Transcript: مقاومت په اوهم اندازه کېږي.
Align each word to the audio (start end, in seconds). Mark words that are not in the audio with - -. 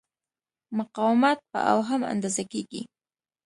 مقاومت 0.77 1.39
په 1.51 1.59
اوهم 1.71 2.01
اندازه 2.13 2.43
کېږي. 2.51 2.81